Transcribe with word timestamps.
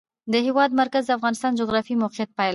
د 0.31 0.33
هېواد 0.45 0.71
مرکز 0.81 1.03
د 1.05 1.11
افغانستان 1.17 1.51
د 1.53 1.57
جغرافیایي 1.61 2.01
موقیعت 2.03 2.29
پایله 2.37 2.47
ده. 2.47 2.49